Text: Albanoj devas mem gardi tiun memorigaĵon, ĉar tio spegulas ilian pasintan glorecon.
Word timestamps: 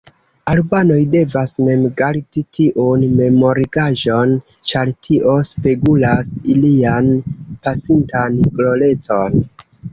Albanoj 0.51 1.01
devas 1.15 1.51
mem 1.67 1.83
gardi 1.99 2.43
tiun 2.59 3.03
memorigaĵon, 3.19 4.35
ĉar 4.71 4.93
tio 5.09 5.37
spegulas 5.53 6.35
ilian 6.57 7.15
pasintan 7.69 8.45
glorecon. 8.61 9.43